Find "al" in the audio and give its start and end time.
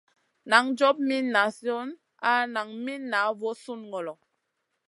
2.31-2.43